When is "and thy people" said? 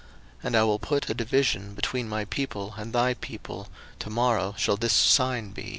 2.75-3.67